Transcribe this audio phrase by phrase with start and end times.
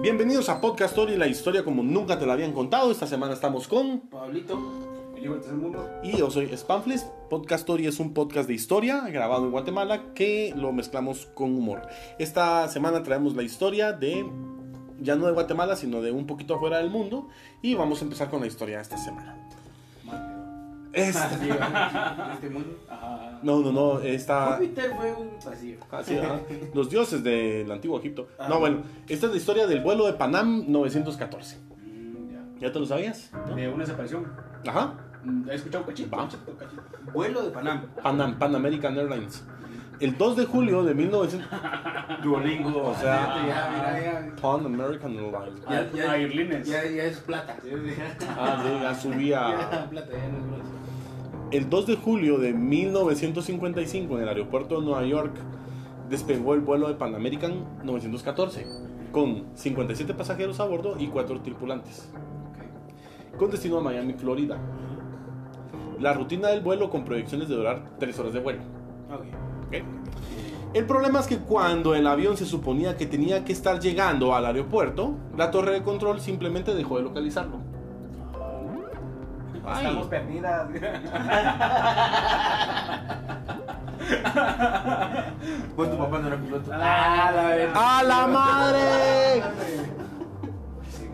[0.00, 2.92] Bienvenidos a Podcast Story, la historia como nunca te la habían contado.
[2.92, 4.56] Esta semana estamos con Pablito,
[5.16, 5.90] el libro del tercer mundo.
[6.04, 7.04] y yo soy Spamflis.
[7.28, 11.82] Podcast Story es un podcast de historia grabado en Guatemala que lo mezclamos con humor.
[12.20, 14.24] Esta semana traemos la historia de
[15.00, 17.28] ya no de Guatemala, sino de un poquito afuera del mundo
[17.60, 19.36] y vamos a empezar con la historia de esta semana.
[20.92, 22.76] Vacío, de este mundo.
[22.88, 23.38] Ajá.
[23.42, 25.78] no, no, no, esta Júpiter fue un vacío.
[26.22, 26.40] Ajá.
[26.74, 28.28] Los dioses del antiguo Egipto.
[28.38, 28.46] Ah.
[28.48, 31.58] No, bueno, esta es la historia del vuelo de Panam 914.
[31.76, 32.66] Mm, ya.
[32.68, 33.30] ¿Ya te lo sabías?
[33.48, 33.54] ¿No?
[33.54, 34.26] De una desaparición.
[34.66, 34.94] Ajá.
[35.24, 36.24] Mm, He escuchado cachito, Va.
[36.24, 36.82] cachito, cachito.
[37.12, 37.82] Vuelo de Panam.
[38.02, 39.44] Pan, Pan American Airlines.
[40.00, 41.48] El 2 de julio de 1900.
[42.22, 43.34] Duolingo, o sea.
[43.46, 44.36] Ya, mira, ya.
[44.40, 45.60] Pan American Airlines.
[45.68, 46.68] Ya, ya, Airlines.
[46.68, 47.56] ya, ya es plata.
[48.38, 49.40] Ah, sí, ya subía.
[49.72, 50.57] Ya, plata, ya no es.
[51.50, 55.32] El 2 de julio de 1955 en el aeropuerto de Nueva York
[56.10, 58.66] despegó el vuelo de Pan American 914
[59.12, 62.10] con 57 pasajeros a bordo y 4 tripulantes.
[63.38, 64.58] con destino a Miami, Florida.
[65.98, 68.60] La rutina del vuelo con proyecciones de durar 3 horas de vuelo.
[70.74, 74.44] El problema es que cuando el avión se suponía que tenía que estar llegando al
[74.44, 77.77] aeropuerto, la torre de control simplemente dejó de localizarlo.
[79.70, 79.86] Ay.
[79.86, 80.68] Estamos perdidas.
[85.76, 86.70] Pues tu papá no era piloto.
[86.72, 87.74] Ah, la verdad.
[87.76, 89.42] ¡A la madre!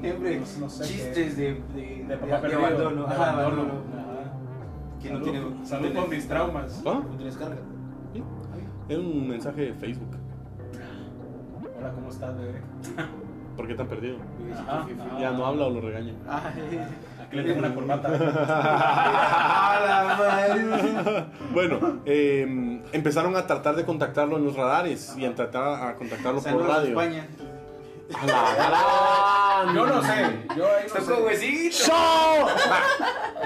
[0.01, 2.61] Siempre No- no sé chistes de, de, De papá de perdido.
[2.67, 3.07] abandono.
[3.07, 3.63] De Ajá, abandono.
[3.63, 3.81] abandono.
[3.95, 5.03] Ajá.
[5.03, 5.67] Que no Salud- tiene.
[5.67, 6.83] Salud no con mis traumas.
[6.87, 7.01] ¿Ah?
[7.11, 7.57] No tienes carga.
[8.89, 10.17] Era un mensaje de Facebook.
[11.79, 12.61] Hola, ¿cómo estás, bebé?
[13.57, 14.17] ¿Por qué tan perdido?
[14.53, 14.87] Ajá.
[15.21, 16.13] Ya no habla o lo regaña.
[17.35, 18.09] Le tengo una corbata.
[18.09, 21.25] ¡A la madre!
[21.53, 26.41] Bueno, eh, empezaron a tratar de contactarlo en los radares y a tratar a contactarlo
[26.41, 26.89] por Saludos radio.
[26.91, 27.27] España.
[28.21, 29.75] ¡A la gran!
[29.75, 30.47] Yo no sé.
[30.57, 30.85] Yo ahí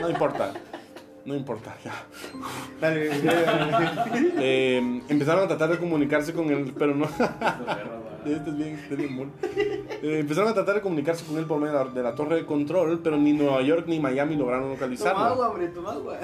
[0.01, 0.53] no importa.
[1.25, 1.93] No importa, ya.
[2.81, 3.11] Dale,
[4.39, 7.07] Eh, empezaron a tratar de comunicarse con él, pero no.
[8.27, 9.33] Este es bien, este es bien.
[10.03, 12.37] Eh, empezaron a tratar de comunicarse con él por medio de la, de la torre
[12.37, 15.19] de control, pero ni Nueva York ni Miami lograron Toma localizarlo.
[15.25, 16.17] agua, hombre, toma agua.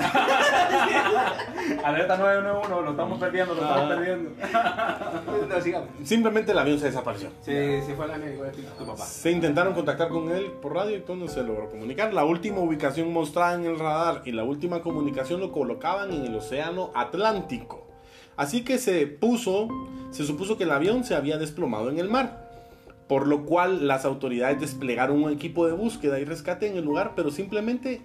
[1.85, 4.31] Alerta 911, lo estamos perdiendo, lo estamos perdiendo.
[5.49, 5.89] No, sigamos.
[6.05, 7.31] Simplemente el avión se desapareció.
[7.41, 9.05] Se, se fue a la igual tu papá.
[9.05, 12.13] Se intentaron contactar con él por radio y todo no se logró comunicar.
[12.15, 16.35] La última ubicación mostrada en el radar y la última comunicación lo colocaban en el
[16.35, 17.84] océano Atlántico.
[18.37, 19.69] Así que se puso,
[20.11, 22.43] se supuso que el avión se había desplomado en el mar.
[23.09, 27.13] Por lo cual las autoridades desplegaron un equipo de búsqueda y rescate en el lugar,
[27.15, 28.03] pero simplemente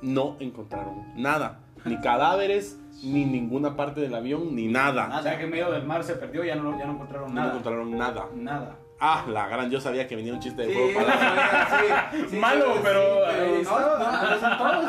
[0.00, 1.60] no encontraron nada.
[1.84, 5.18] Ni cadáveres, ni ninguna parte del avión, ni nada.
[5.18, 7.28] O sea que en medio del mar se perdió y ya no, ya no encontraron
[7.28, 7.50] No nada.
[7.50, 8.26] encontraron nada.
[8.34, 8.76] Nada.
[9.00, 11.68] Ah, la gran, yo sabía que venía un chiste de Sí, juego para
[12.10, 14.84] sí, sí, Malo, sí, pero- sí, no, no, no son todos.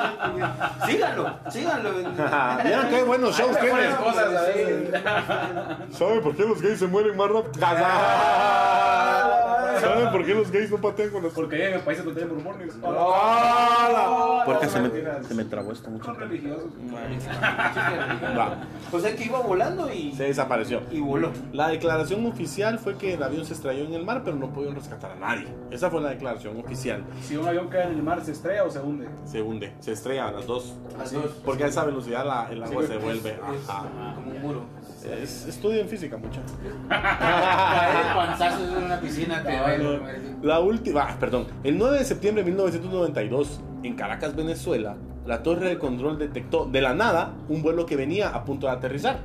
[0.88, 1.90] Síganlo, síganlo.
[2.64, 3.92] Vieron qué buenos shows tienen.
[5.92, 7.52] ¿Saben por qué los gays se mueren más rápido?
[9.79, 12.28] ¿Saben por qué los gays no patean con las Porque hay en países donde hay
[12.28, 12.73] mormones.
[12.84, 14.44] ¡Hala!
[14.45, 14.90] ¿Por Porque se me,
[15.23, 16.06] se me trabó esto mucho.
[16.06, 16.66] Son religiosos.
[18.38, 18.57] Va,
[18.91, 20.81] O sea que iba volando y, se desapareció.
[20.91, 21.31] y voló.
[21.53, 24.75] La declaración oficial fue que el avión se estrelló en el mar, pero no pudieron
[24.75, 25.47] rescatar a nadie.
[25.72, 27.03] Esa fue la declaración oficial.
[27.22, 29.07] Si un avión cae en el mar, ¿se estrella o se hunde?
[29.25, 30.75] Se hunde, se estrella a las dos.
[30.97, 31.25] Las dos.
[31.46, 33.29] Porque a esa velocidad la- el agua Sí, se es- vuelve.
[33.32, 33.85] es Ajá.
[34.16, 34.61] Como un muro.
[35.05, 36.17] Es, estudio en física,
[36.90, 39.57] panzazos en una piscina te.
[40.41, 45.69] La última, ah, perdón, el 9 de septiembre de 1992, en Caracas, Venezuela, la torre
[45.69, 49.19] de control detectó de la nada un vuelo que venía a punto de aterrizar.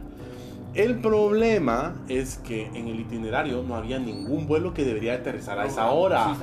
[0.74, 5.66] El problema es que en el itinerario no había ningún vuelo que debería aterrizar a
[5.66, 6.36] esa hora.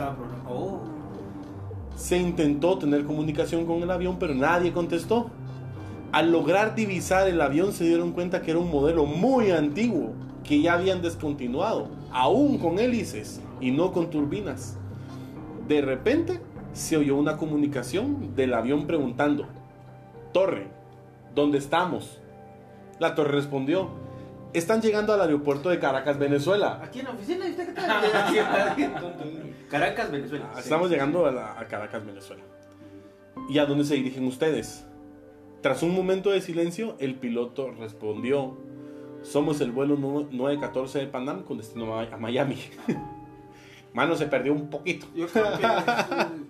[0.49, 0.79] Oh.
[1.95, 5.29] Se intentó tener comunicación con el avión, pero nadie contestó.
[6.11, 10.13] Al lograr divisar el avión se dieron cuenta que era un modelo muy antiguo,
[10.43, 14.77] que ya habían descontinuado, aún con hélices y no con turbinas.
[15.67, 16.41] De repente
[16.73, 19.47] se oyó una comunicación del avión preguntando,
[20.33, 20.67] Torre,
[21.33, 22.19] ¿Dónde estamos?
[22.99, 23.89] La torre respondió,
[24.51, 26.81] están llegando al aeropuerto de Caracas, Venezuela.
[26.83, 28.03] Aquí en la oficina, ¿y usted qué tal?
[29.69, 30.51] Caracas, Venezuela.
[30.57, 32.43] Estamos llegando a, la- a Caracas, Venezuela.
[33.49, 34.85] ¿Y a dónde se dirigen ustedes?
[35.61, 38.57] Tras un momento de silencio, el piloto respondió,
[39.21, 42.57] somos el vuelo nu- 914 de Panam con destino a Miami.
[43.93, 45.05] Mano, se perdió un poquito.
[45.13, 45.67] Yo creo que,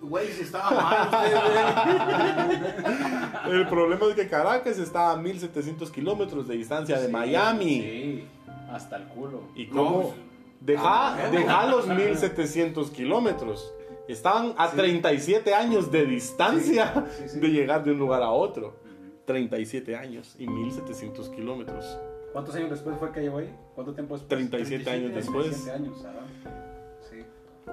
[0.06, 1.08] güey, se estaba mal.
[3.50, 7.80] El problema es que Caracas está a 1700 kilómetros de distancia de Sí, Miami.
[7.80, 8.24] Sí,
[8.70, 9.40] hasta el culo.
[9.56, 10.02] ¿Y cómo?
[10.02, 10.14] pues,
[10.60, 13.74] Deja, ah, deja los 1700 kilómetros.
[14.06, 14.76] Estaban a Sí.
[14.76, 17.40] 37 años de distancia sí.
[17.40, 18.76] de llegar de un lugar a otro.
[19.24, 21.98] 37 años y 1700 kilómetros.
[22.32, 23.54] ¿Cuántos años después fue que llegó ahí?
[23.74, 24.28] ¿Cuánto tiempo después?
[24.28, 25.64] 37 años después.
[25.64, 27.00] 37 años, ah.
[27.10, 27.24] Sí.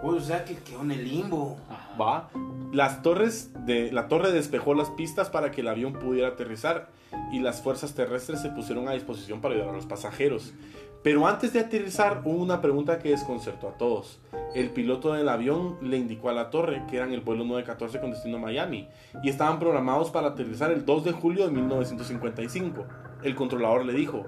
[0.03, 1.57] Uy, o sea, que quedó en el limbo.
[1.69, 1.97] Ajá.
[1.97, 2.29] Va.
[2.73, 6.89] Las torres de la torre despejó las pistas para que el avión pudiera aterrizar
[7.31, 10.53] y las fuerzas terrestres se pusieron a disposición para ayudar a los pasajeros.
[11.01, 14.19] Pero antes de aterrizar hubo una pregunta que desconcertó a todos.
[14.53, 18.11] El piloto del avión le indicó a la torre que eran el vuelo 914 con
[18.11, 18.89] destino a Miami
[19.23, 22.85] y estaban programados para aterrizar el 2 de julio de 1955.
[23.23, 24.25] El controlador le dijo,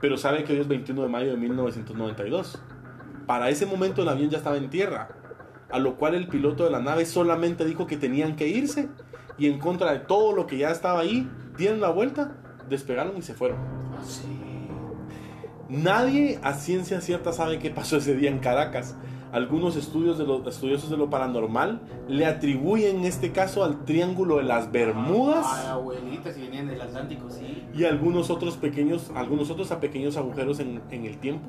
[0.00, 2.62] pero sabe que hoy es 21 de mayo de 1992.
[3.26, 5.08] Para ese momento el avión ya estaba en tierra,
[5.70, 8.88] a lo cual el piloto de la nave solamente dijo que tenían que irse
[9.36, 12.36] y en contra de todo lo que ya estaba ahí, dieron la vuelta,
[12.68, 13.58] despegaron y se fueron.
[14.06, 14.43] Sí.
[15.68, 18.96] Nadie a ciencia cierta sabe qué pasó ese día en Caracas.
[19.32, 24.44] Algunos estudios de los estudiosos de lo paranormal le atribuyen este caso al Triángulo de
[24.44, 27.64] las Bermudas Ay, abuelita, si venían del Atlántico, sí.
[27.74, 31.48] y algunos otros pequeños, algunos otros a pequeños agujeros en, en el tiempo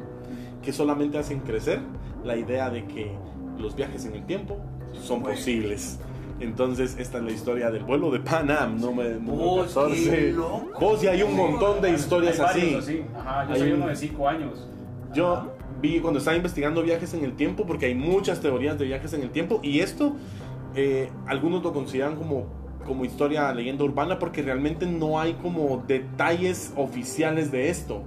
[0.64, 1.80] que solamente hacen crecer
[2.24, 3.12] la idea de que
[3.60, 4.58] los viajes en el tiempo
[5.00, 5.36] son Bueno.
[5.36, 6.00] posibles.
[6.40, 10.32] Entonces, esta es la historia del vuelo de Panam, no me Oh, qué 14.
[10.34, 10.68] loco.
[10.80, 12.60] Vos y hay un montón de historias Hay así.
[12.62, 13.06] varios así.
[13.18, 14.68] Ajá, yo Hay soy un- uno de 5 años.
[15.14, 15.52] Yo
[15.82, 19.22] vi cuando estaba investigando viajes en el tiempo, porque hay muchas teorías de viajes en
[19.22, 20.16] el tiempo, y esto
[20.78, 22.48] eh, algunos lo consideran como,
[22.86, 28.04] como historia, leyenda urbana, porque realmente no hay como detalles oficiales de esto.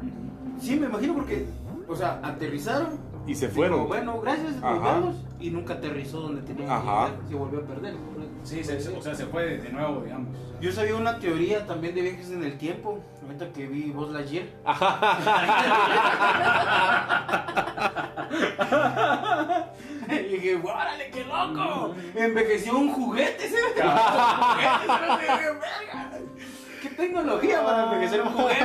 [0.60, 1.46] Sí, me imagino porque,
[1.88, 2.88] o sea, aterrizaron.
[3.26, 3.88] Y se fueron.
[3.88, 4.75] bueno, gracias, Ajá.
[4.98, 5.25] volvemos.
[5.40, 7.06] Y nunca aterrizó donde tenía que Ajá.
[7.06, 7.20] llegar.
[7.29, 7.94] Se volvió a perder.
[8.43, 10.37] Sí, se- se- o sea, se fue de nuevo, digamos.
[10.61, 12.99] Yo sabía una teoría también de viajes en el tiempo.
[13.23, 14.46] Ahorita que vi Vos Lightyear.
[20.08, 21.94] y dije, ¡órale, qué loco!
[22.14, 23.75] Envejeció un juguete, se me
[26.82, 28.64] ¿Qué tecnología para envejecer un juguete?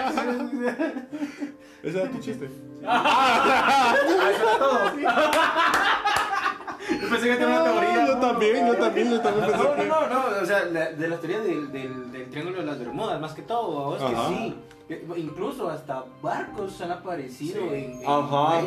[1.83, 2.49] Ese era tu chiste.
[2.85, 4.77] Ah, eso era todo.
[7.13, 8.07] Yo pensé que tenía una teoría.
[8.07, 11.07] yo también, yo también, yo también pensé No, no, no, no, o sea, la- de
[11.07, 14.29] las teorías del, del, del Triángulo de las Bermudas, más que todo, es que Ajá.
[14.29, 14.55] sí.
[15.17, 17.75] Incluso hasta barcos han aparecido Sí.
[17.75, 18.61] en, en Ajá.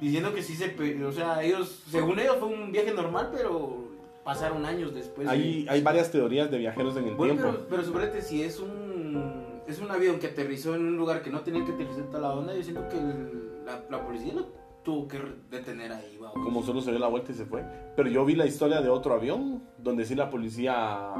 [0.00, 0.74] diciendo que sí se,
[1.04, 3.88] o sea, ellos, según ellos fue un viaje normal, pero
[4.24, 5.26] pasaron años después.
[5.26, 7.52] de- Hay, hay varias teorías de viajeros en el Bueno, tiempo.
[7.52, 11.30] pero, pero suponete, si es un, es un avión que aterrizó en un lugar que
[11.30, 14.46] no tenía que aterrizar toda la onda, yo siento que el- la, la policía lo
[14.82, 15.18] tuvo que
[15.50, 16.44] detener ahí, vamos.
[16.44, 17.64] Como solo se dio la vuelta y se fue.
[17.96, 21.12] Pero yo vi la historia de otro avión, donde sí la policía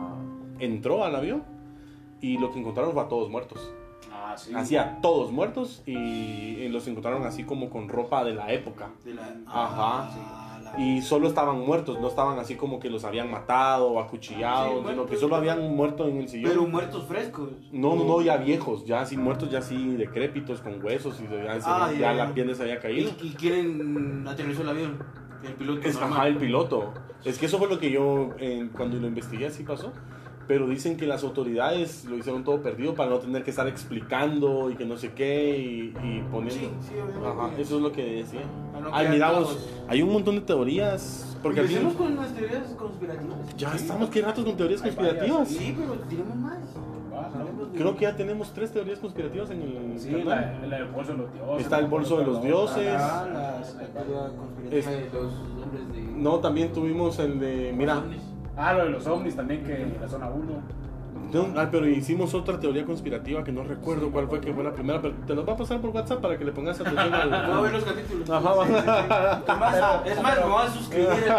[0.59, 1.43] entró al avión
[2.21, 3.73] y lo que encontraron fue a todos muertos.
[4.13, 4.53] Ah, sí.
[4.55, 8.91] Así a todos muertos y, los encontraron así como con ropa de la época.
[9.05, 10.09] De la, Ajá.
[10.09, 14.01] Ah, la- Y solo estaban muertos, no estaban así como que los habían matado o
[14.01, 16.51] acuchillados, Sí, sino que solo habían muerto en el sillón.
[16.51, 17.51] Pero muertos frescos.
[17.73, 21.59] No, no, no, ya viejos, ya así muertos, ya así decrépitos, con huesos y ya,
[21.65, 23.11] Ah, ya ya, la piel les había ¿Y, caído.
[23.23, 24.99] y quién aterrizó el avión?
[25.43, 25.89] El piloto.
[25.89, 26.13] Es normal.
[26.13, 26.93] ajá, el piloto.
[27.25, 29.93] Es que eso fue lo que yo, eh, cuando lo investigué, así pasó.
[30.51, 34.69] Pero dicen que las autoridades lo hicieron todo perdido para no tener que estar explicando
[34.69, 36.71] y que no sé qué y, y poniendo.
[36.81, 37.29] Sí, sí, obviamente.
[37.29, 38.41] Ajá, eso es lo que decía.
[38.83, 39.69] No Ay, quedar mira, vos, todos.
[39.87, 41.39] hay un montón de teorías.
[41.41, 43.57] Porque fin- Empecemos con las teorías conspirativas.
[43.57, 45.31] ya estamos que ratos con teorías conspirativas.
[45.31, 46.59] varias, Sí, pero tenemos más.
[47.77, 50.27] Creo que ya tenemos tres teorías conspirativas en el Sí, canal.
[50.63, 51.63] la, la del bolso de los dioses.
[51.63, 52.89] Está el bolso de los dioses.
[52.99, 56.03] Ah, las- la teoría conspirativa de los hombres de.
[56.21, 57.73] No, también tuvimos el de.
[57.77, 58.03] Mira,
[58.61, 60.63] Ah, lo de los ovnis también, que en la zona 1.
[61.33, 64.73] No, ah, pero hicimos otra teoría conspirativa que no recuerdo cuál fue que fue la
[64.73, 67.31] primera, pero te los va a pasar por WhatsApp para que le pongas atención al...
[67.47, 68.29] Voy a ver los capítulos.
[68.29, 68.67] Ajá, va.
[68.67, 68.77] Es
[69.59, 71.09] más, es más, me voy a suscribir.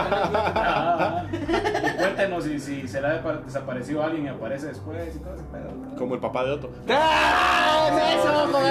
[0.64, 5.34] Ah, y cuéntenos si, si se le ha desaparecido alguien y aparece después y todo
[5.36, 5.72] ese pedo.
[5.72, 5.96] ¿no?
[5.96, 6.70] Como el papá de Otto.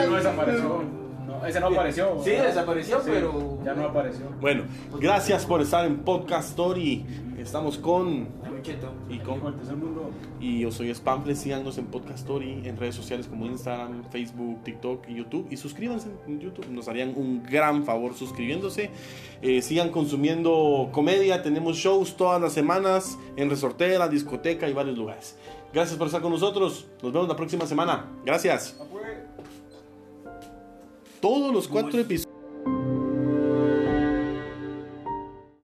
[0.09, 0.83] No desapareció.
[1.31, 1.47] No.
[1.47, 2.19] ese no apareció.
[2.25, 2.47] Sí, ¿verdad?
[2.47, 3.59] desapareció, Sí, pero.
[3.65, 4.27] Ya no apareció.
[4.41, 4.65] Bueno,
[4.99, 7.05] gracias por estar en Podcast Story.
[7.39, 8.29] Estamos con
[8.63, 8.93] Cheto.
[9.09, 9.41] y Con
[10.41, 15.09] y yo soy Spamfle, síganos en Podcast Story, en redes sociales como Instagram, Facebook, TikTok
[15.09, 15.47] y YouTube.
[15.51, 18.91] Y suscríbanse en YouTube, nos harían un gran favor suscribiéndose.
[19.41, 25.37] Eh, sigan consumiendo comedia, tenemos shows todas las semanas en Resortera, discoteca y varios lugares.
[25.73, 28.07] Gracias por estar con nosotros, nos vemos la próxima semana.
[28.25, 28.77] Gracias.
[31.21, 32.30] Todos los cuatro episodios.